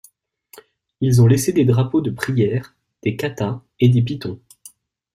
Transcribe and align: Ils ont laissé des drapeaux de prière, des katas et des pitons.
Ils 0.99 1.21
ont 1.21 1.27
laissé 1.27 1.53
des 1.53 1.63
drapeaux 1.63 2.01
de 2.01 2.09
prière, 2.09 2.73
des 3.03 3.15
katas 3.15 3.61
et 3.79 3.87
des 3.87 4.01
pitons. 4.01 4.41